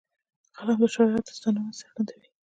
[0.55, 2.27] قلم د شجاعت داستانونه څرګندوي